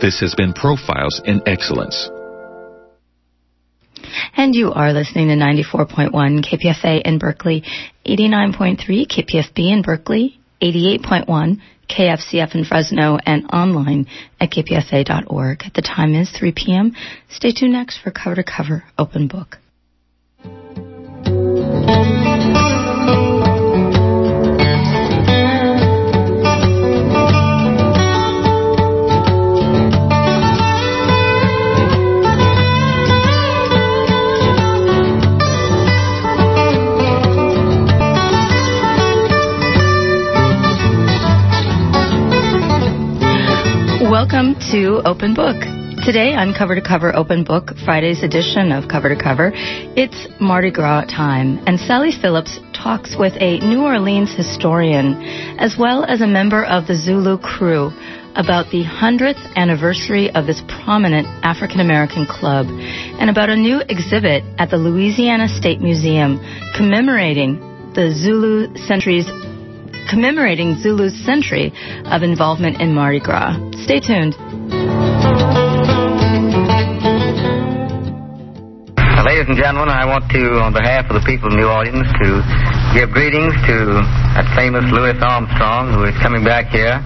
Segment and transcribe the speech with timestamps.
[0.00, 2.08] This has been Profiles in Excellence.
[4.34, 7.62] And you are listening to 94.1 KPFA in Berkeley,
[8.06, 14.06] 89.3 KPFB in Berkeley, 88.1 KFCF in Fresno, and online
[14.40, 15.64] at kpfa.org.
[15.74, 16.94] The time is 3 p.m.
[17.28, 19.58] Stay tuned next for Cover to Cover Open Book.
[44.20, 45.56] Welcome to Open Book.
[46.04, 49.50] Today on Cover to Cover Open Book, Friday's edition of Cover to Cover,
[49.96, 55.16] it's Mardi Gras time, and Sally Phillips talks with a New Orleans historian
[55.56, 57.96] as well as a member of the Zulu krewe
[58.36, 64.44] about the 100th anniversary of this prominent African American club and about a new exhibit
[64.58, 66.44] at the Louisiana State Museum
[66.76, 67.56] commemorating
[67.94, 69.24] the Zulu century's
[70.10, 71.72] commemorating Zulu's century
[72.10, 73.54] of involvement in Mardi Gras.
[73.86, 74.34] Stay tuned.
[79.22, 82.28] Ladies and gentlemen, I want to, on behalf of the people of New Orleans, to
[82.90, 84.02] give greetings to
[84.34, 86.98] that famous Louis Armstrong, who is coming back here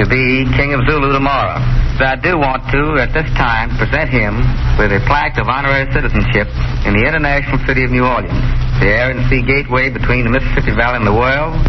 [0.00, 1.60] to be King of Zulu tomorrow.
[2.00, 4.40] But I do want to, at this time, present him
[4.80, 6.48] with a plaque of honorary citizenship
[6.88, 8.40] in the international city of New Orleans,
[8.80, 11.60] the air and sea gateway between the Mississippi Valley and the world,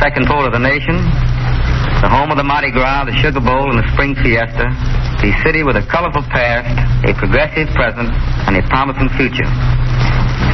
[0.00, 0.96] second pole of the nation,
[2.02, 4.68] the home of the Mardi Gras, the Sugar Bowl, and the Spring Fiesta,
[5.22, 6.68] the city with a colorful past,
[7.08, 8.10] a progressive present,
[8.48, 9.48] and a promising future.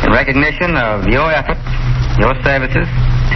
[0.06, 1.62] In recognition of your efforts,
[2.18, 2.86] your services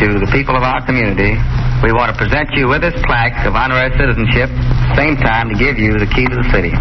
[0.03, 1.39] to the people of our community,
[1.83, 4.51] we want to present you with this plaque of honorary citizenship,
[4.97, 6.73] same time to give you the key to the city.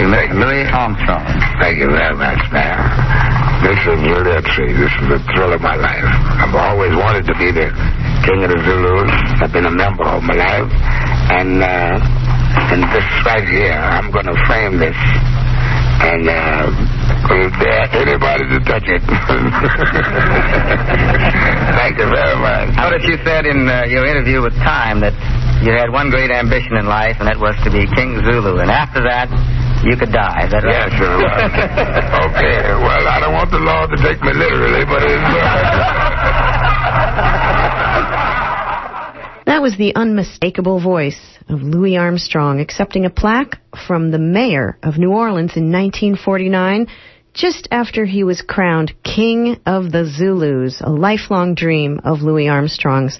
[0.00, 1.24] Louis Armstrong.
[1.60, 3.40] Thank you very much, ma'am.
[3.60, 4.00] This is
[4.56, 4.72] treat.
[4.72, 6.04] This is the thrill of my life.
[6.40, 7.68] I've always wanted to be the
[8.24, 9.12] king of the Zulus.
[9.40, 10.70] I've been a member all my life.
[11.30, 14.96] And uh, in this right here, I'm going to frame this.
[16.00, 16.90] And uh,
[18.00, 19.02] anybody to touch it.
[21.76, 22.74] Thank you very much.
[22.74, 25.14] How that you said in uh, your interview with Time that
[25.62, 28.58] you had one great ambition in life, and that was to be King Zulu.
[28.58, 29.28] And after that,
[29.84, 30.44] you could die.
[30.44, 30.88] Is that right?
[30.88, 31.08] Yes, sir.
[32.28, 32.72] okay.
[32.80, 35.20] Well, I don't want the law to take me literally, but it's.
[39.50, 44.96] That was the unmistakable voice of Louis Armstrong accepting a plaque from the mayor of
[44.96, 46.86] New Orleans in 1949,
[47.34, 53.18] just after he was crowned King of the Zulus, a lifelong dream of Louis Armstrong's.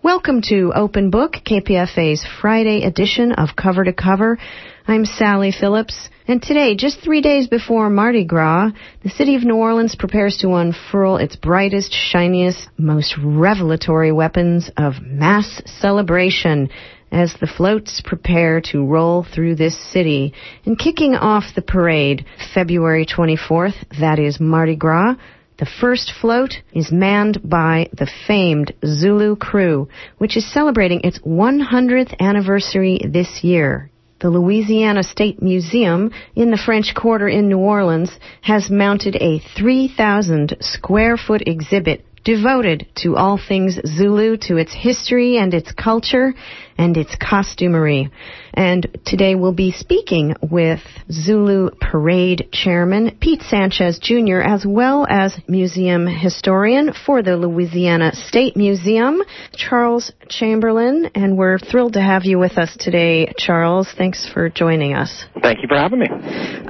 [0.00, 4.38] Welcome to Open Book, KPFA's Friday edition of Cover to Cover.
[4.86, 8.70] I'm Sally Phillips, and today, just three days before Mardi Gras,
[9.02, 15.00] the city of New Orleans prepares to unfurl its brightest, shiniest, most revelatory weapons of
[15.00, 16.68] mass celebration
[17.10, 20.34] as the floats prepare to roll through this city.
[20.66, 25.14] And kicking off the parade, February 24th, that is Mardi Gras,
[25.58, 32.14] the first float is manned by the famed Zulu krewe, which is celebrating its 100th
[32.20, 33.90] anniversary this year.
[34.20, 40.56] The Louisiana State Museum in the French Quarter in New Orleans has mounted a 3,000
[40.60, 46.34] square foot exhibit devoted to all things Zulu, to its history and its culture
[46.78, 48.10] and its costumery.
[48.54, 50.80] And today we'll be speaking with
[51.10, 58.56] Zulu Parade Chairman Pete Sanchez Jr., as well as museum historian for the Louisiana State
[58.56, 59.20] Museum,
[59.52, 61.10] Charles Chamberlain.
[61.14, 63.88] And we're thrilled to have you with us today, Charles.
[63.96, 65.24] Thanks for joining us.
[65.42, 66.06] Thank you for having me.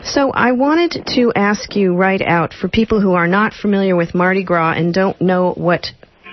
[0.05, 4.15] So I wanted to ask you right out for people who are not familiar with
[4.15, 5.87] Mardi Gras and don't know what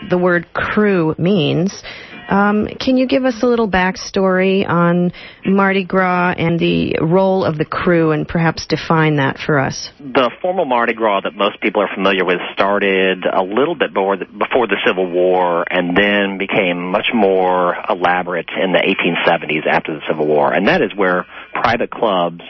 [0.09, 1.83] the word krewe means.
[2.29, 5.11] Um, can you give us a little backstory on
[5.45, 9.89] Mardi Gras and the role of the krewe and perhaps define that for us?
[9.99, 14.17] The formal Mardi Gras that most people are familiar with started a little bit before
[14.17, 19.93] the, before the Civil War and then became much more elaborate in the 1870s after
[19.93, 20.51] the Civil War.
[20.51, 22.41] And that is where private clubs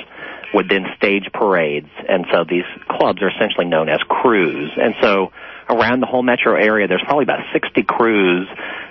[0.54, 1.90] would then stage parades.
[2.08, 4.70] And so these clubs are essentially known as krewes.
[4.80, 5.32] And so
[5.70, 8.46] around the whole metro area, there's probably about 60 krewes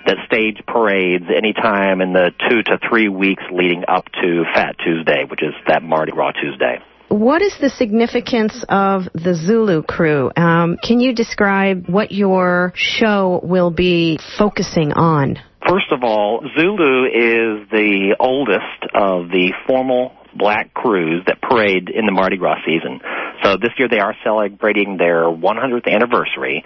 [0.06, 5.25] that stage parades anytime in the two to three weeks leading up to Fat Tuesday,
[5.29, 6.79] which is that Mardi Gras Tuesday.
[7.09, 10.37] What is the significance of the Zulu krewe?
[10.37, 15.38] Um, can you describe what your show will be focusing on?
[15.69, 22.07] First of all, Zulu is the oldest of the formal black krewes that parade in
[22.07, 23.01] the Mardi Gras season.
[23.43, 26.65] So this year they are celebrating their 100th anniversary.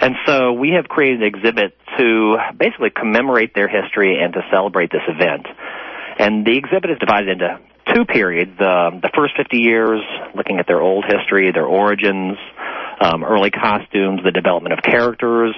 [0.00, 4.90] And so we have created an exhibit to basically commemorate their history and to celebrate
[4.90, 5.46] this event.
[6.18, 7.60] And the exhibit is divided into
[7.94, 8.52] two periods.
[8.60, 10.00] Um, the first 50 years,
[10.34, 12.36] looking at their old history, their origins,
[13.00, 15.54] um, early costumes, the development of characters,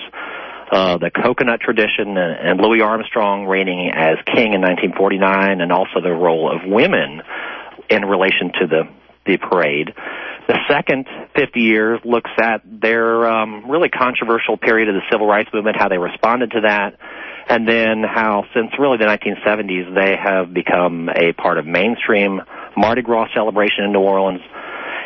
[0.72, 6.00] uh, the coconut tradition, and, and Louis Armstrong reigning as king in 1949, and also
[6.02, 7.20] the role of women
[7.90, 8.82] in relation to the
[9.24, 9.92] the parade.
[10.48, 15.50] The second 50 years looks at their um, really controversial period of the civil rights
[15.54, 16.98] movement, how they responded to that,
[17.48, 22.40] and then how since really the 1970s they have become a part of mainstream
[22.76, 24.40] Mardi Gras celebration in New Orleans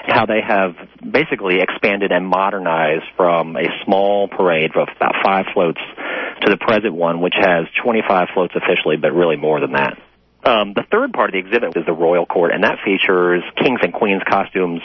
[0.06, 5.80] how they have basically expanded and modernized from a small parade of about five floats
[6.42, 9.98] to the present one, which has 25 floats officially, but really more than that.
[10.44, 13.80] Um, the third part of the exhibit is the Royal Court, and that features kings
[13.82, 14.80] and queens costumes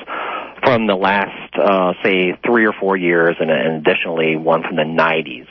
[0.63, 4.89] from the last, uh, say, three or four years, and, and additionally one from the
[4.89, 5.47] 90s.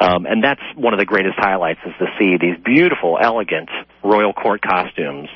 [0.00, 3.68] Um, and that's one of the greatest highlights is to see these beautiful, elegant
[4.02, 5.28] royal court costumes.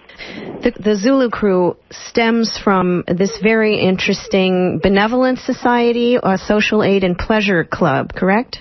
[0.62, 7.18] The, the Zulu krewe stems from this very interesting benevolent society, a social aid and
[7.18, 8.58] pleasure club, correct?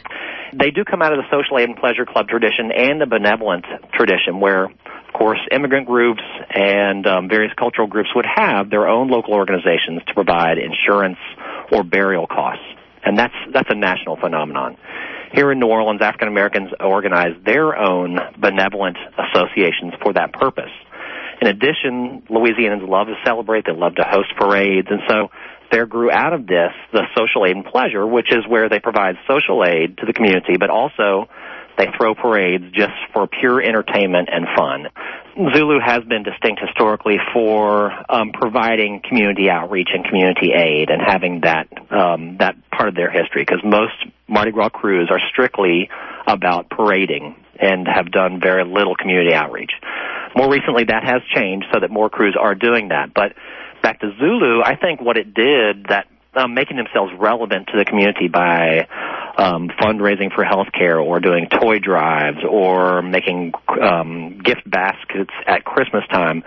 [0.53, 3.65] They do come out of the social aid and pleasure club tradition and the benevolent
[3.94, 9.07] tradition, where, of course, immigrant groups and um, various cultural groups would have their own
[9.07, 11.19] local organizations to provide insurance
[11.71, 12.65] or burial costs,
[13.03, 14.75] and that's that's a national phenomenon.
[15.33, 20.71] Here in New Orleans, African Americans organize their own benevolent associations for that purpose.
[21.42, 25.30] In addition, Louisianans love to celebrate, they love to host parades, and so
[25.72, 29.16] there grew out of this the social aid and pleasure, which is where they provide
[29.28, 31.28] social aid to the community, but also
[31.78, 34.88] they throw parades just for pure entertainment and fun.
[35.56, 41.42] Zulu has been distinct historically for um, providing community outreach and community aid and having
[41.42, 43.94] that um, that part of their history because most
[44.28, 45.90] Mardi Gras krewes are strictly
[46.28, 49.72] about parading and have done very little community outreach.
[50.36, 53.13] More recently, that has changed so that more krewes are doing that.
[53.13, 53.34] But
[53.81, 57.86] back to Zulu, I think what it did that um, making themselves relevant to the
[57.86, 58.88] community by
[59.38, 65.66] um, fundraising for health care or doing toy drives or making um, gift baskets at
[65.66, 66.44] Christmas time.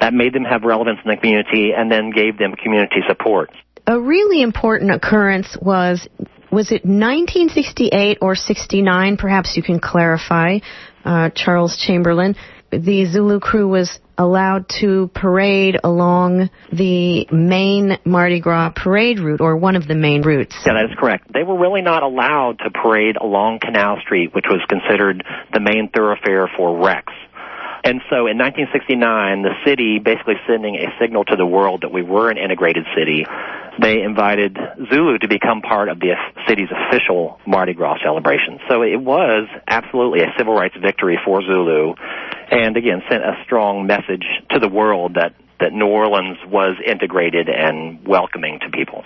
[0.00, 3.50] That made them have relevance in the community and then gave them community support.
[3.86, 6.08] A really important occurrence was
[6.52, 9.16] was it 1968 or 69?
[9.16, 10.58] Perhaps you can clarify,
[11.04, 12.34] uh, Charles Chamberlain.
[12.70, 19.56] The Zulu krewe was allowed to parade along the main Mardi Gras parade route or
[19.56, 20.54] one of the main routes.
[20.64, 21.32] Yeah, that is correct.
[21.32, 25.88] They were really not allowed to parade along Canal Street, which was considered the main
[25.88, 27.12] thoroughfare for Rex.
[27.82, 32.02] And so in 1969, the city basically sending a signal to the world that we
[32.02, 33.24] were an integrated city,
[33.80, 34.58] they invited
[34.92, 36.14] Zulu to become part of the
[36.46, 38.58] city's official Mardi Gras celebration.
[38.68, 41.94] So it was absolutely a civil rights victory for Zulu
[42.50, 47.48] and again sent a strong message to the world that, that New Orleans was integrated
[47.48, 49.04] and welcoming to people.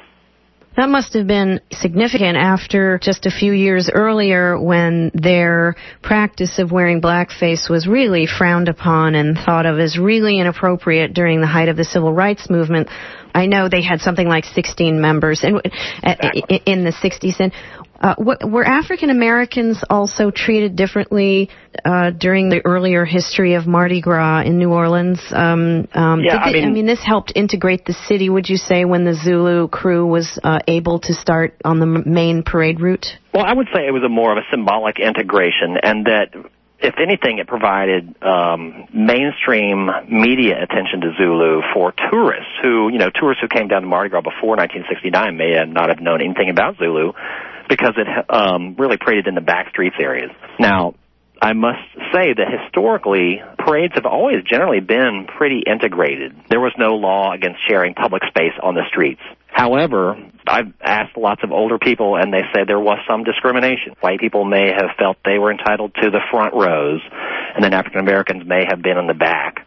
[0.77, 6.73] That must have been significant after just a few years earlier when their practice of
[6.73, 11.69] wearing blackface was really frowned upon and thought of as really inappropriate during the height
[11.69, 12.89] of the civil rights movement.
[13.35, 15.61] I know they had something like 16 members in,
[16.03, 16.63] exactly.
[16.65, 17.41] in the 60s.
[17.41, 17.53] And
[18.01, 21.51] uh, were African Americans also treated differently
[21.85, 25.21] uh, during the earlier history of Mardi Gras in New Orleans?
[25.31, 28.29] Um, um, yeah, I, mean, I mean, this helped integrate the city.
[28.29, 32.43] Would you say when the Zulu krewe was uh, able to start on the main
[32.43, 33.07] parade route?
[33.33, 36.35] Well, I would say it was a more of a symbolic integration, and that
[36.85, 43.09] if anything, it provided um, mainstream media attention to Zulu for tourists who, you know,
[43.09, 46.51] tourists who came down to Mardi Gras before 1969 may have not have known anything
[46.51, 47.13] about Zulu
[47.69, 50.31] because it um, really paraded in the back streets areas.
[50.61, 50.95] Now,
[51.41, 51.81] I must
[52.13, 56.37] say that historically, parades have always generally been pretty integrated.
[56.49, 59.21] There was no law against sharing public space on the streets.
[59.55, 60.17] However,
[60.49, 63.95] I've asked lots of older people and they say there was some discrimination.
[64.01, 67.01] White people may have felt they were entitled to the front rows
[67.55, 69.65] and then African Americans may have been in the back.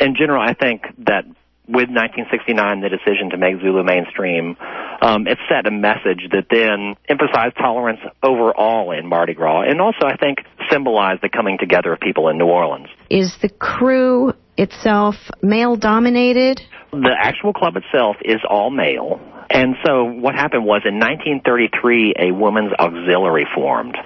[0.00, 1.26] In general, I think that
[1.68, 4.56] with 1969, the decision to make Zulu mainstream,
[5.02, 10.06] um, it set a message that then emphasized tolerance overall in Mardi Gras, and also
[10.06, 10.38] I think
[10.70, 12.88] symbolized the coming together of people in New Orleans.
[13.10, 16.60] Is the krewe itself male dominated?
[16.90, 19.20] The actual club itself is all male.
[19.50, 23.96] And so what happened was in 1933, a women's auxiliary formed.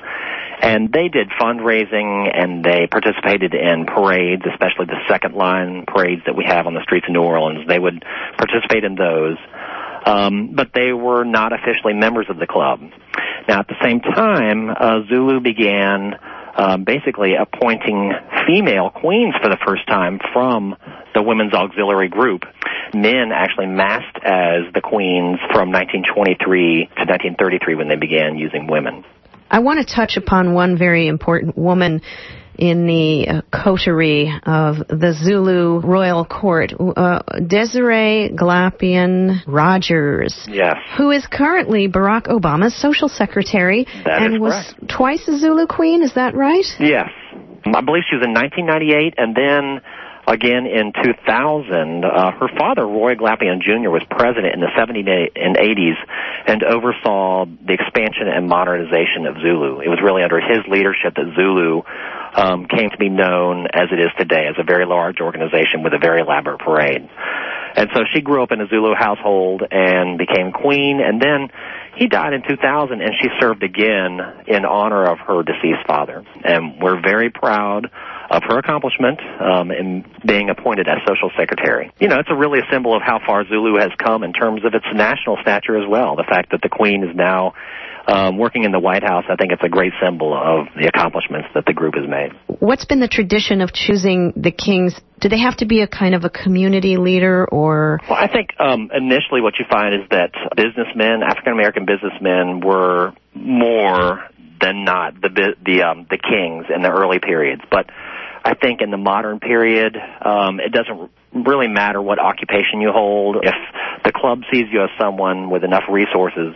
[0.63, 6.37] And they did fundraising and they participated in parades, especially the second line parades that
[6.37, 7.67] we have on the streets of New Orleans.
[7.67, 8.05] They would
[8.39, 9.39] participate in those.
[10.07, 12.81] Um, but they were not officially members of the club.
[13.49, 16.15] Now, at the same time, uh, Zulu began
[16.57, 18.13] um, basically appointing
[18.47, 20.77] female queens for the first time from
[21.15, 22.43] the women's auxiliary group.
[22.95, 29.05] Men actually masked as the queens from 1923 to 1933 when they began using women.
[29.51, 32.01] I want to touch upon one very important woman
[32.59, 40.35] in the coterie of the Zulu royal court, uh, Desiree Glapion Rogers.
[40.49, 40.77] Yes.
[40.99, 44.93] Who is currently Barack Obama's social secretary That and was correct.
[44.97, 46.67] twice a Zulu queen, is that right?
[46.79, 47.09] Yes.
[47.65, 49.81] I believe she was in 1998 and then
[50.27, 52.05] again in 2000.
[52.05, 55.99] Uh, her father, Roy Glapion Jr., was president in the 70s and 80s
[56.47, 59.81] and oversaw the expansion and modernization of Zulu.
[59.81, 61.83] It was really under his leadership that Zulu
[62.35, 65.93] um, came to be known as it is today, as a very large organization with
[65.93, 67.09] a very elaborate parade.
[67.75, 71.49] And so she grew up in a Zulu household and became queen, and then
[71.97, 76.25] he died in 2000, and she served again in honor of her deceased father.
[76.45, 77.91] And we're very proud
[78.33, 81.93] of her accomplishment um, in being appointed as social secretary.
[82.01, 84.65] You know, it's a really a symbol of how far Zulu has come in terms
[84.65, 86.17] of its national stature as well.
[86.17, 87.53] The fact that the queen is now
[88.09, 91.49] um, working in the White House, I think it's a great symbol of the accomplishments
[91.55, 92.33] that the group has made.
[92.59, 94.99] What's been the tradition of choosing the kings?
[95.21, 98.49] Do they have to be a kind of a community leader or Well, I think
[98.59, 104.25] um, initially what you find is that businessmen, African American businessmen, were more
[104.61, 107.63] than not the the um, the kings in the early periods.
[107.71, 107.87] But
[108.45, 113.37] I think in the modern period, um, it doesn't really matter what occupation you hold.
[113.43, 113.55] If
[114.05, 116.55] the club sees you as someone with enough resources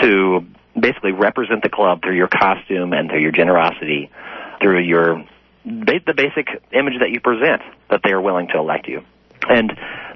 [0.00, 0.44] to
[0.78, 4.10] basically represent the club through your costume and through your generosity,
[4.60, 5.24] through your
[5.64, 7.60] the basic image that you present,
[7.90, 9.02] that they are willing to elect you.
[9.48, 9.70] And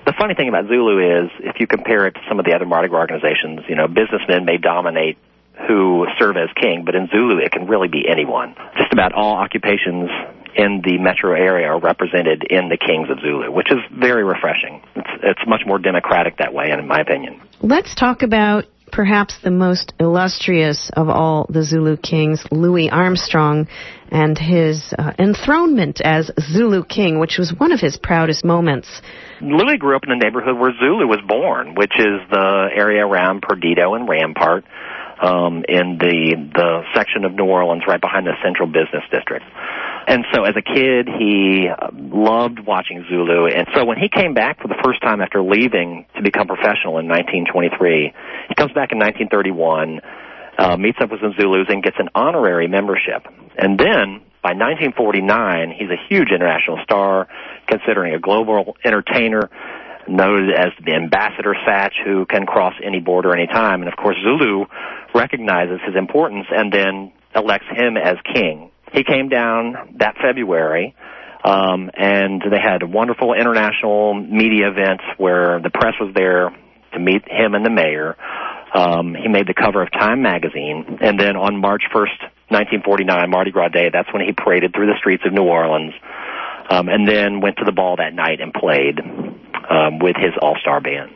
[0.07, 2.67] the funny thing about Zulu is, if you compare it to some of the other
[2.67, 5.19] Mardi Gras organizations, you know, businessmen may dominate
[5.67, 8.55] who serve as king, but in Zulu it can really be anyone.
[8.79, 10.09] Just about all occupations
[10.57, 14.83] in the metro area are represented in the Kings of Zulu, which is very refreshing.
[14.97, 17.41] It's, it's much more democratic that way, in my opinion.
[17.63, 23.69] Let's talk about perhaps the most illustrious of all the Zulu kings, Louis Armstrong,
[24.11, 29.01] and his uh, enthronement as Zulu king, which was one of his proudest moments.
[29.41, 33.43] Louis grew up in the neighborhood where Zulu was born, which is the area around
[33.43, 34.65] Perdido and Rampart,
[35.21, 39.45] um, in the the section of New Orleans right behind the Central Business District.
[40.07, 43.47] And so as a kid, he loved watching Zulu.
[43.47, 46.99] And so when he came back for the first time after leaving to become professional
[46.99, 48.13] in 1923,
[48.49, 50.01] he comes back in 1931,
[50.59, 53.29] uh, meets up with some Zulus and gets an honorary membership.
[53.57, 57.29] And then by 1949, he's a huge international star,
[57.69, 59.51] considering a global entertainer,
[60.09, 63.83] noted as the ambassador Satch, who can cross any border anytime.
[63.83, 64.67] And of course, Zulu
[65.15, 68.71] recognizes his importance and then elects him as king.
[68.93, 70.95] He came down that February,
[71.45, 76.51] um, and they had wonderful international media events where the press was there
[76.93, 78.17] to meet him and the mayor.
[78.75, 83.51] Um, he made the cover of Time magazine, and then on March 1st, 1949, Mardi
[83.53, 85.93] Gras Day, that's when he paraded through the streets of New Orleans,
[86.69, 88.99] um, and then went to the ball that night and played
[89.69, 91.11] um, with his all-star band.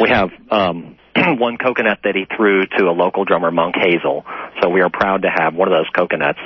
[0.00, 0.96] We have um,
[1.38, 4.24] one coconut that he threw to a local drummer, Monk Hazel.
[4.62, 6.40] So we are proud to have one of those coconuts.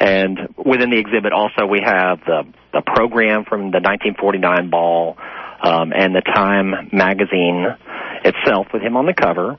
[0.00, 5.16] And within the exhibit also we have the, the program from the 1949 ball
[5.62, 7.66] um, and the Time magazine
[8.24, 9.58] itself with him on the cover.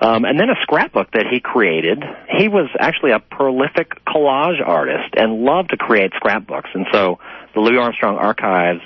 [0.00, 2.02] Um, and then a scrapbook that he created.
[2.36, 6.70] He was actually a prolific collage artist and loved to create scrapbooks.
[6.74, 7.18] And so
[7.54, 8.80] the Louis Armstrong Archives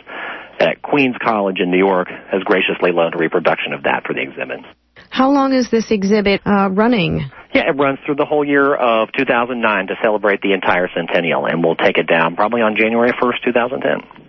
[0.61, 4.23] at Queens College in New York has graciously loaned a reproduction of that for the
[4.23, 4.61] exhibit.
[5.11, 7.31] How long is this exhibit uh, running?
[7.55, 11.63] Yeah, it runs through the whole year of 2009 to celebrate the entire centennial, and
[11.63, 14.27] we'll take it down probably on January 1st, 2010.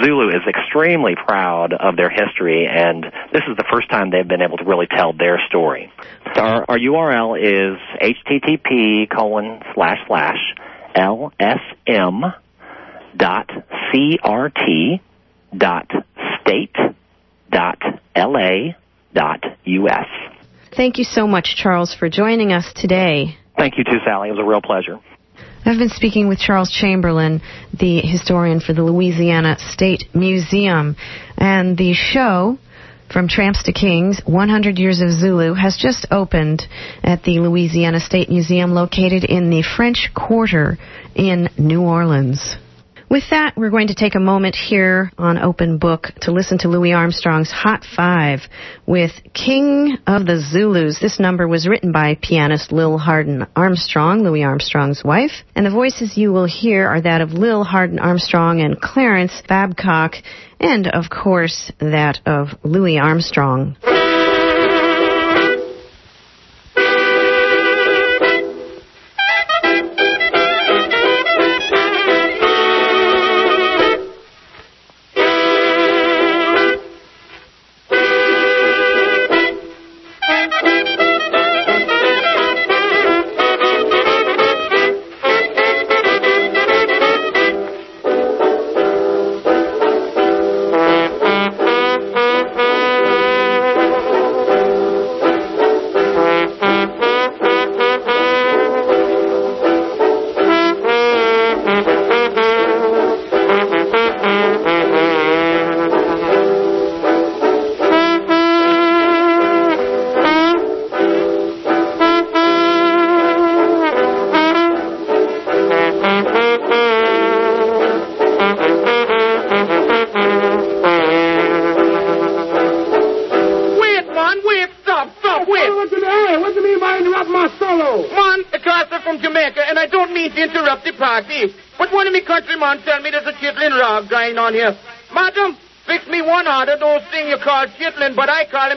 [0.00, 4.40] Zulu is extremely proud of their history, and this is the first time they've been
[4.40, 5.92] able to really tell their story.
[6.34, 10.38] So our, our URL is http colon slash slash
[10.96, 12.34] lsm
[13.16, 13.50] dot
[13.92, 15.00] crt
[15.56, 15.90] dot
[16.40, 16.74] state
[17.50, 17.78] dot
[18.16, 18.72] la
[19.14, 20.06] dot us.
[20.74, 23.36] Thank you so much, Charles, for joining us today.
[23.56, 24.28] Thank you too, Sally.
[24.28, 24.98] It was a real pleasure.
[25.64, 27.40] I've been speaking with Charles Chamberlain,
[27.78, 30.96] the historian for the Louisiana State Museum.
[31.36, 32.58] And the show,
[33.12, 36.62] From Tramps to Kings 100 Years of Zulu, has just opened
[37.04, 40.78] at the Louisiana State Museum located in the French Quarter
[41.14, 42.56] in New Orleans.
[43.12, 46.68] With that, we're going to take a moment here on Open Book to listen to
[46.68, 48.40] Louis Armstrong's Hot Five
[48.86, 50.98] with King of the Zulus.
[50.98, 56.16] This number was written by pianist Lil Hardin Armstrong, Louis Armstrong's wife, and the voices
[56.16, 60.14] you will hear are that of Lil Hardin Armstrong and Clarence Babcock,
[60.58, 63.76] and of course that of Louis Armstrong.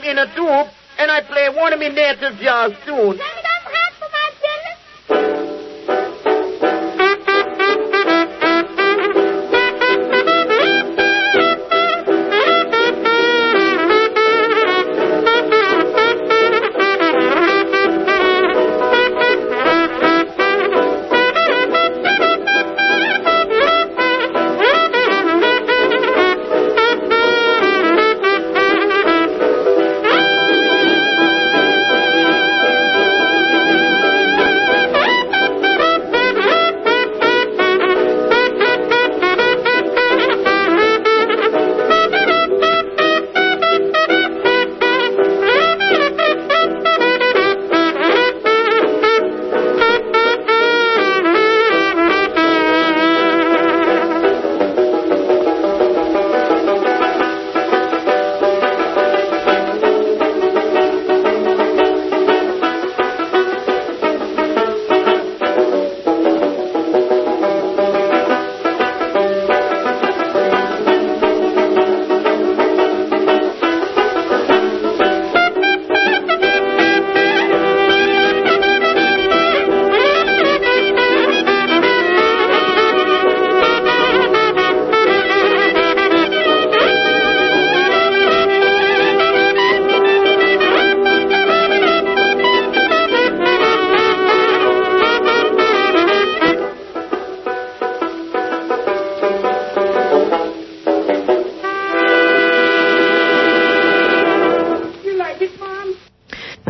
[0.05, 3.19] In a tube, and I play one of me native jazz tunes.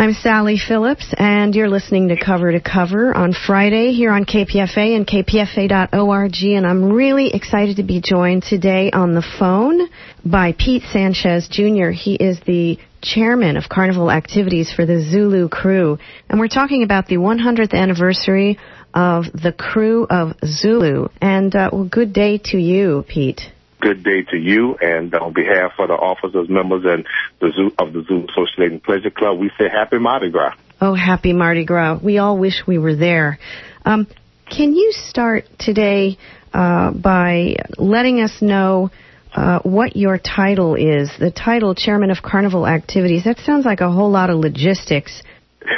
[0.05, 4.95] I'm Sally Phillips, and you're listening to Cover to Cover on Friday here on KPFA
[4.95, 6.35] and kpfa.org.
[6.43, 9.89] And I'm really excited to be joined today on the phone
[10.23, 11.89] by Pete Sanchez Jr.
[11.89, 15.97] He is the chairman of Carnival Activities for the Zulu Krewe.
[16.29, 18.59] And we're talking about the 100th anniversary
[18.93, 21.07] of the Krewe of Zulu.
[21.19, 23.41] And uh, well, good day to you, Pete.
[23.86, 24.76] Good day to you.
[24.82, 27.06] And on behalf of the officers, members, and
[27.39, 30.56] the zoo of the Zoo Associated Pleasure Club, we say Happy Mardi Gras.
[30.82, 32.00] Oh, happy Mardi Gras.
[32.02, 33.38] We all wish we were there.
[33.86, 34.08] Um,
[34.50, 36.17] can you start today
[36.52, 38.89] uh, by letting us know
[39.36, 41.12] uh, what your title is?
[41.19, 43.26] The title, Chairman of Carnival Activities.
[43.26, 45.21] That sounds like a whole lot of logistics.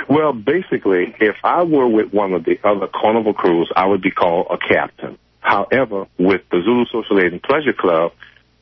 [0.10, 4.12] Well, basically, if I were with one of the other carnival krewes, I would be
[4.12, 5.18] called a captain.
[5.48, 8.12] However, with the Zulu Social Aid and Pleasure Club,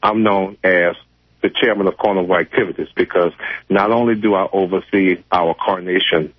[0.04, 0.95] I'm known as
[1.41, 3.34] the chairman of carnival activities because
[3.69, 6.32] not only do I oversee our coronation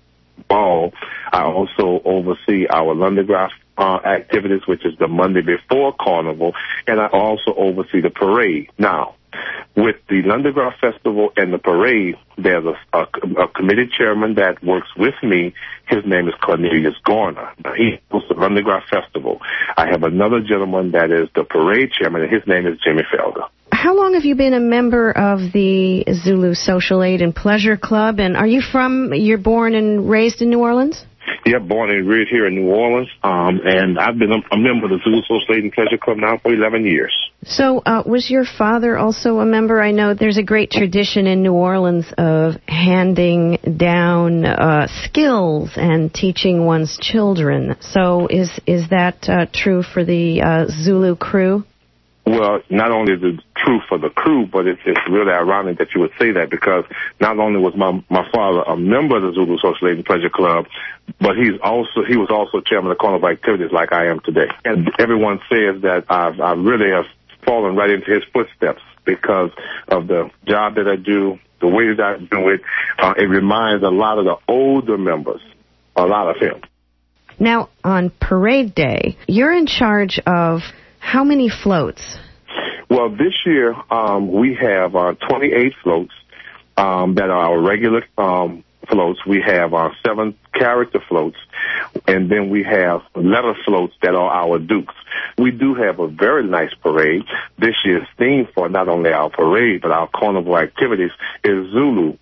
[0.47, 0.93] ball,
[1.33, 6.53] I also oversee our Lundi Gras uh, activities, which is the Monday before carnival,
[6.87, 8.69] and I also oversee the parade.
[8.77, 9.15] Now,
[9.75, 13.03] with the Lundi Gras Festival and the parade, there's a, a,
[13.43, 15.53] a, committee chairman that works with me.
[15.87, 17.53] His name is Cornelius Garner.
[17.63, 19.39] Now, he hosts the Lundi Gras Festival.
[19.77, 23.47] I have another gentleman that is the parade chairman, and his name is Jimmy Felder.
[23.71, 28.19] How long have you been a member of the Zulu Social Aid and Pleasure Club?
[28.19, 31.05] And are you from, you're born and raised in New Orleans?
[31.47, 34.91] Yeah, born and reared here in New Orleans, um, and I've been a, member of
[34.91, 37.13] the Zulu Social Aid and Pleasure Club now for 11 years.
[37.43, 39.81] So, uh, was your father also a member?
[39.81, 46.13] I know there's a great tradition in New Orleans of handing down uh, skills and
[46.13, 47.77] teaching one's children.
[47.79, 51.63] So, is is that uh, true for the uh, Zulu krewe?
[52.27, 55.95] Well, not only is it true for the krewe, but it's, it's really ironic that
[55.95, 56.83] you would say that because
[57.21, 60.29] not only was my my father a member of the Zulu Social Aid and Pleasure
[60.29, 60.65] Club,
[61.21, 64.51] but he's also he was also chairman of the Carnival Activities like I am today.
[64.65, 67.05] And everyone says that I've I really have
[67.45, 69.51] fallen right into his footsteps because
[69.87, 72.61] of the job that I do, the way that I do it.
[72.99, 75.41] Uh, it reminds a lot of the older members,
[75.95, 76.61] a lot of him.
[77.39, 80.61] Now, on parade day, you're in charge of
[81.07, 82.01] how many floats?
[82.89, 86.13] Well, this year um, we have uh, 28 floats
[86.75, 89.25] um, that are our regular um, floats.
[89.25, 91.37] We have our seven character floats,
[92.09, 94.93] and then we have letter floats that are our dukes.
[95.37, 97.23] We do have a very nice parade.
[97.57, 102.17] This year's theme for not only our parade but our carnival activities is Zulu,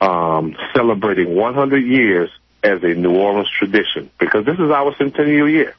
[0.00, 2.30] um, celebrating 100 years
[2.62, 5.74] as a New Orleans tradition because this is our centennial year.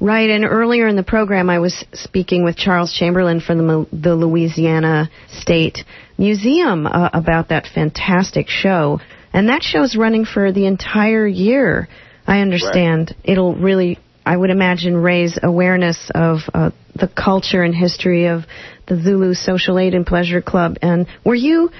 [0.00, 4.14] Right, and earlier in the program, I was speaking with Charles Chamberlain from the, the
[4.14, 5.78] Louisiana State
[6.18, 9.00] Museum uh, about that fantastic show.
[9.32, 11.88] And that show's running for the entire year.
[12.26, 13.14] I understand.
[13.16, 13.32] Right.
[13.32, 18.42] It'll really, I would imagine, raise awareness of uh, the culture and history of
[18.86, 20.76] the Zulu Social Aid and Pleasure Club.
[20.82, 21.70] And were you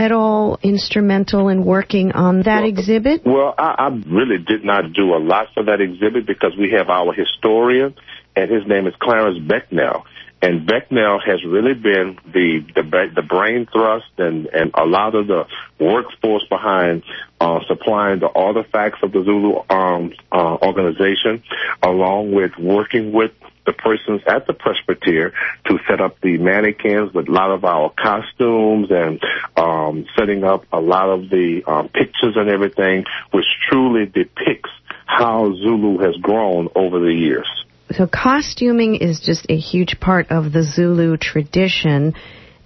[0.00, 3.20] at all instrumental in working on that well, exhibit?
[3.26, 6.88] Well, I, I really did not do a lot for that exhibit because we have
[6.88, 7.94] our historian,
[8.34, 10.04] and his name is Clarence Becknell.
[10.42, 15.26] And Becknell has really been the the, the brain thrust and, and a lot of
[15.26, 15.44] the
[15.78, 17.02] workforce behind
[17.40, 21.42] uh, supplying the artifacts of the Zulu um, uh, organization,
[21.82, 23.32] along with working with
[23.66, 25.32] the persons at the Presbytère
[25.66, 29.22] to set up the mannequins with a lot of our costumes and
[29.56, 34.70] um, setting up a lot of the um, pictures and everything, which truly depicts
[35.06, 37.48] how Zulu has grown over the years.
[37.92, 42.14] So costuming is just a huge part of the Zulu tradition,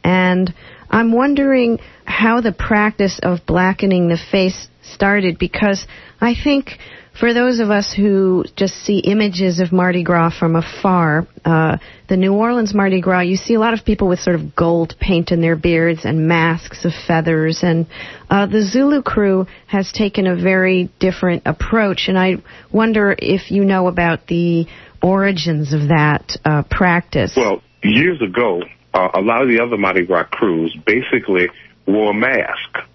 [0.02, 0.52] and
[0.90, 5.86] I'm wondering how the practice of blackening the face started because
[6.20, 6.78] I think
[7.18, 12.16] for those of us who just see images of Mardi Gras from afar, uh, the
[12.16, 15.30] New Orleans Mardi Gras, you see a lot of people with sort of gold paint
[15.30, 17.60] in their beards and masks of feathers.
[17.62, 17.86] And
[18.28, 22.06] uh, the Zulu krewe has taken a very different approach.
[22.08, 22.36] And I
[22.72, 24.66] wonder if you know about the
[25.04, 27.34] origins of that uh, practice.
[27.36, 28.62] Well, years ago,
[28.92, 31.48] uh, a lot of the other Mardi Gras krewes basically
[31.86, 32.88] wore a mask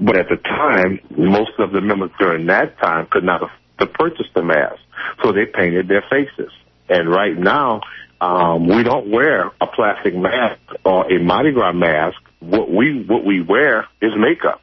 [0.00, 3.86] but at the time, most of the members during that time could not afford to
[3.86, 4.80] purchase the mask,
[5.22, 6.50] so they painted their faces.
[6.88, 7.82] And right now,
[8.22, 12.16] um, we don't wear a plastic mask or a Mardi Gras mask.
[12.40, 14.62] What we what we wear is makeup,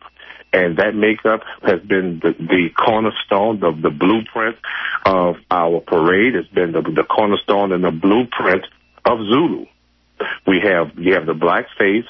[0.53, 4.55] and that makeup has been the, the cornerstone, the, the blueprint
[5.05, 6.35] of our parade.
[6.35, 8.63] It's been the, the cornerstone and the blueprint
[9.03, 9.65] of Zulu.
[10.47, 12.05] We have you have the black face.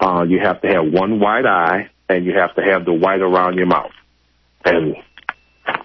[0.00, 3.20] Uh, you have to have one white eye and you have to have the white
[3.20, 3.92] around your mouth.
[4.64, 4.96] And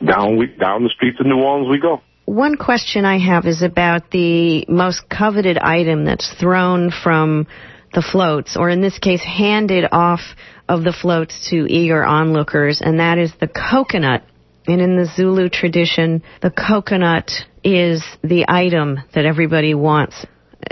[0.06, 2.02] down we down the streets of New Orleans we go.
[2.26, 7.48] One question I have is about the most coveted item that's thrown from
[7.94, 10.22] the floats, or in this case, handed off
[10.68, 14.24] of the floats to eager onlookers, and that is the coconut.
[14.68, 17.32] And in the Zulu tradition, the coconut
[17.64, 20.26] is the item that everybody wants.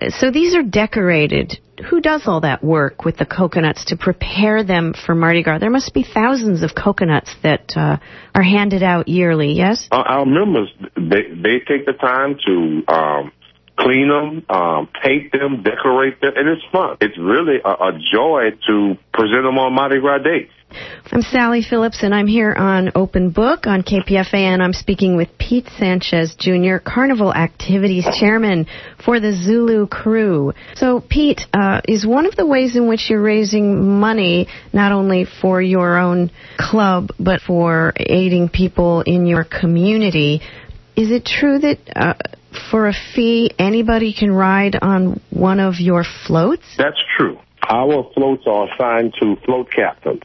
[0.10, 4.94] So these are decorated who does all that work with the coconuts to prepare them
[4.94, 5.60] for Mardi Gras?
[5.60, 7.98] There must be thousands of coconuts that uh,
[8.34, 9.54] are handed out yearly.
[9.54, 9.88] Yes.
[9.92, 13.32] Uh, our members they they take the time to um,
[13.78, 16.98] clean them, um, paint them, decorate them, and it's fun.
[17.02, 20.50] It's really a, a joy to present them on Mardi Gras Day.
[21.12, 25.30] I'm Sally Phillips, and I'm here on Open Book on KPFA, and I'm speaking with
[25.40, 28.68] Pete Sanchez Jr., Carnival Activities Chairman
[29.04, 30.54] for the Zulu Krewe.
[30.76, 35.26] So, Pete, uh, is one of the ways in which you're raising money not only
[35.42, 40.42] for your own club, but for aiding people in your community.
[40.98, 42.16] Is it true that uh,
[42.72, 46.66] for a fee, anybody can ride on one of your floats?
[46.78, 47.40] That's true.
[47.70, 50.22] our floats are assigned to float captains.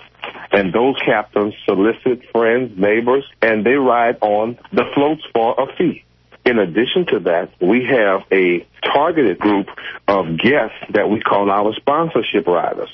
[0.53, 6.05] And those captains solicit friends, neighbors, and they ride on the floats for a fee.
[6.45, 9.68] In addition to that, we have a targeted group
[10.09, 12.90] of guests that we call our sponsorship riders.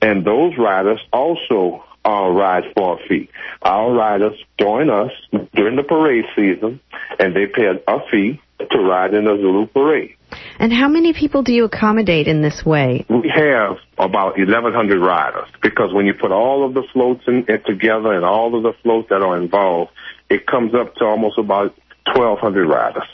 [0.00, 3.28] And those riders also uh, ride for a fee.
[3.62, 5.12] Our riders join us
[5.54, 6.80] during the parade season,
[7.18, 10.16] and they pay a fee to ride in the Zulu parade.
[10.58, 13.04] And how many people do you accommodate in this way?
[13.08, 17.62] We have about 1,100 riders because when you put all of the floats in, in
[17.64, 19.92] together and all of the floats that are involved,
[20.28, 21.74] it comes up to almost about
[22.06, 23.04] 1,200 riders.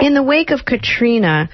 [0.00, 1.48] In the wake of Katrina,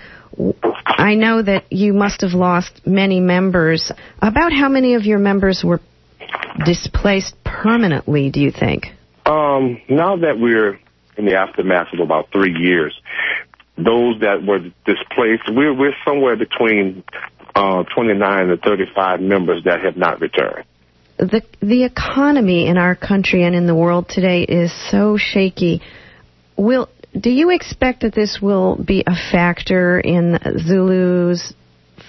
[0.87, 3.93] I know that you must have lost many members.
[4.23, 5.81] About how many of your members were
[6.65, 8.87] displaced permanently, do you think?
[9.27, 10.79] Um, now that we're
[11.17, 12.99] in the aftermath of about three years,
[13.77, 17.05] those that were displaced, we're, we're somewhere between
[17.55, 20.65] uh, 29 and 35 members that have not returned.
[21.19, 25.83] The, the economy in our country and in the world today is so shaky.
[26.57, 31.53] Will, do you expect that this will be a factor in Zulu's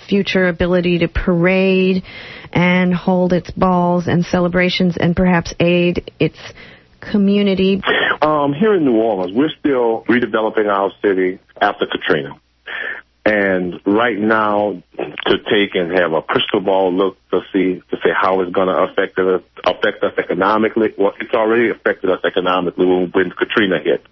[0.07, 2.03] future ability to parade
[2.53, 6.37] and hold its balls and celebrations and perhaps aid its
[7.01, 7.81] community?
[8.21, 12.39] Um, here in New Orleans, we're still redeveloping our city after Katrina.
[13.23, 18.09] And right now, to take and have a crystal ball look to see to say
[18.15, 20.93] how it's going to affect us affect us economically.
[20.97, 24.03] Well, it's already affected us economically when, when Katrina hit.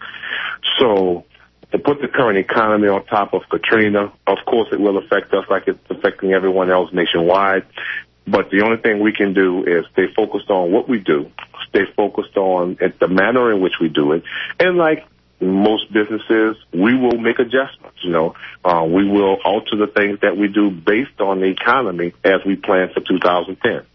[0.78, 1.26] So
[1.72, 5.46] to put the current economy on top of Katrina, of course it will affect us
[5.50, 7.66] like it's affecting everyone else nationwide.
[8.28, 11.32] But the only thing we can do is stay focused on what we do,
[11.70, 14.24] stay focused on the manner in which we do it.
[14.60, 15.06] And like
[15.42, 17.98] most businesses, we will make adjustments.
[18.04, 22.14] You know, uh, we will alter the things that we do based on the economy
[22.24, 23.86] as we plan for 2010.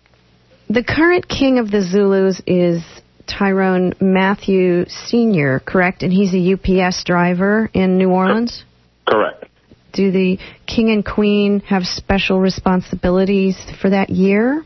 [0.70, 2.82] The current king of the Zulus is
[3.26, 6.02] Tyrone Matthew Sr., correct?
[6.02, 8.64] And he's a UPS driver in New Orleans?
[9.06, 9.44] Correct.
[9.92, 14.64] Do the king and queen have special responsibilities for that year?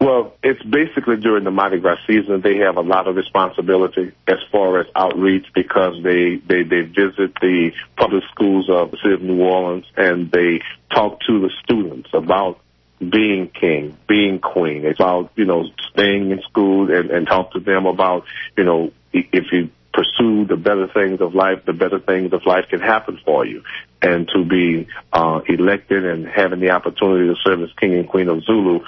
[0.00, 4.38] Well, it's basically during the Mardi Gras season they have a lot of responsibility as
[4.50, 9.20] far as outreach because they they they visit the public schools of the city of
[9.20, 12.60] New Orleans and they talk to the students about
[12.98, 14.86] being king, being queen.
[14.86, 18.24] It's about you know staying in school and and talk to them about
[18.56, 22.64] you know if you pursue the better things of life, the better things of life
[22.70, 23.64] can happen for you.
[24.00, 28.28] And to be uh, elected and having the opportunity to serve as king and queen
[28.30, 28.80] of Zulu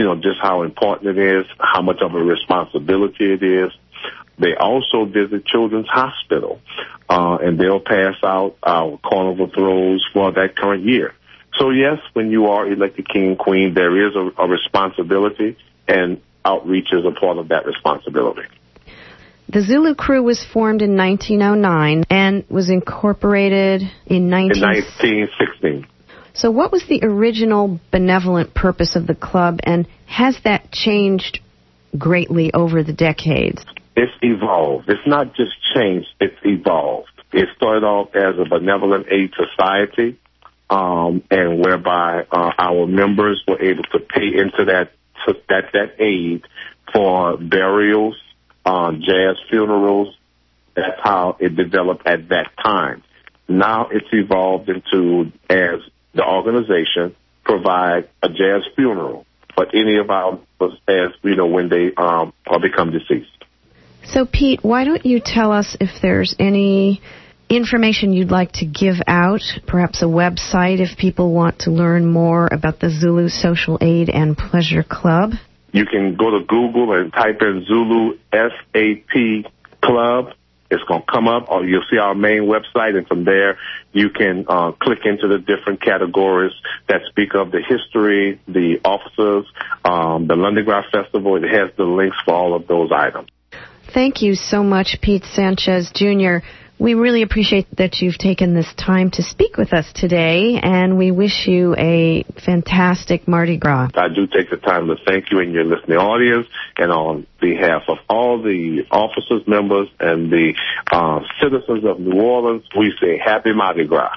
[0.00, 3.70] you know, just how important it is, how much of a responsibility it is.
[4.38, 6.58] They also visit Children's Hospital,
[7.06, 11.12] uh, and they'll pass out our carnival throws for that current year.
[11.58, 16.22] So yes, when you are elected king and queen, there is a, a responsibility, and
[16.46, 18.48] outreach is a part of that responsibility.
[19.50, 24.56] The Zulu krewe was formed in 1909 and was incorporated in, 19...
[24.56, 25.86] in 1916.
[26.40, 31.40] So, what was the original benevolent purpose of the club, and has that changed
[31.98, 33.62] greatly over the decades?
[33.94, 34.88] It's evolved.
[34.88, 37.10] It's not just changed, it's evolved.
[37.34, 40.18] It started off as a benevolent aid society,
[40.70, 44.92] um, and whereby uh, our members were able to pay into that
[45.50, 46.46] that that aid
[46.90, 48.16] for burials,
[48.64, 50.16] uh, jazz funerals.
[50.74, 53.02] That's how it developed at that time.
[53.46, 55.80] Now it's evolved into as
[56.14, 60.38] the organization provide a jazz funeral for any of our
[60.88, 63.44] as you know when they um, or become deceased.
[64.04, 67.00] So, Pete, why don't you tell us if there's any
[67.48, 72.48] information you'd like to give out, perhaps a website if people want to learn more
[72.50, 75.32] about the Zulu Social Aid and Pleasure Club?
[75.72, 80.32] You can go to Google and type in Zulu SAP Club
[80.70, 83.58] it's going to come up, or you'll see our main website, and from there
[83.92, 86.52] you can uh, click into the different categories
[86.88, 89.46] that speak of the history, the officers,
[89.84, 91.36] um, the Lundi Gras Festival.
[91.36, 93.28] It has the links for all of those items.
[93.92, 96.38] Thank you so much, Pete Sanchez Jr.
[96.80, 101.10] We really appreciate that you've taken this time to speak with us today, and we
[101.10, 103.90] wish you a fantastic Mardi Gras.
[103.96, 106.46] I do take the time to thank you and your listening audience,
[106.78, 110.54] and on behalf of all the officers, members, and the
[110.90, 114.16] uh, citizens of New Orleans, we say Happy Mardi Gras.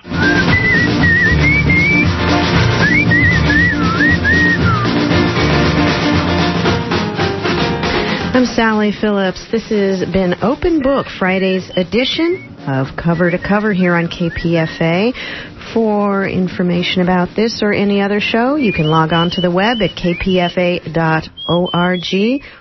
[8.36, 9.52] I'm Sally Phillips.
[9.52, 15.14] This has been Open Book, Friday's edition of Cover to Cover here on KPFA.
[15.74, 19.82] For information about this or any other show, you can log on to the web
[19.82, 20.94] at kpfa.org,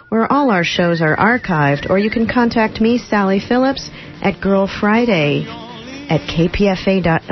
[0.09, 3.91] where all our shows are archived, or you can contact me, Sally Phillips,
[4.23, 5.45] at Girl Friday
[6.09, 7.23] at kpfa.org.